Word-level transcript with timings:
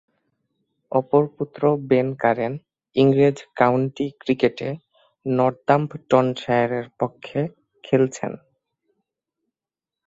অপর 0.91 1.23
পুত্র 1.35 1.61
Ben 1.89 2.07
Curran 2.21 2.53
ইংরেজ 2.95 3.37
কাউন্টি 3.55 4.05
ক্রিকেটে 4.21 4.69
নর্দাম্পটনশায়ারের 5.25 6.85
পক্ষে 6.99 7.39
খেলছেন। 7.83 8.31